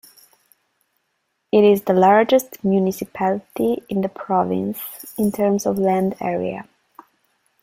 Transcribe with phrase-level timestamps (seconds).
[1.51, 4.79] It is the largest municipality in the province
[5.15, 6.67] in terms of land area.